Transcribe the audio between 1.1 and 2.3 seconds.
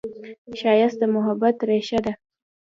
محبت ریښه ده